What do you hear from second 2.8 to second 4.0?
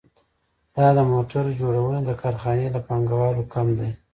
پانګوال کم دی